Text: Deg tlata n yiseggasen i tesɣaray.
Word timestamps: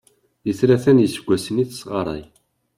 Deg 0.45 0.55
tlata 0.59 0.91
n 0.93 1.01
yiseggasen 1.03 1.61
i 1.63 1.65
tesɣaray. 1.69 2.23